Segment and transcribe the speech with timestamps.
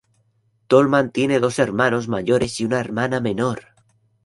[0.65, 3.65] Tolman tiene dos hermanos mayores y una hermana menor.